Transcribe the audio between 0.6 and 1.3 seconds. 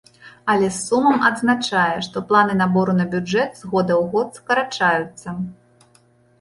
з сумам